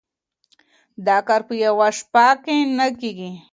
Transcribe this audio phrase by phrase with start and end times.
[1.07, 3.31] دا کار په يوه شپه کي نه کيږي.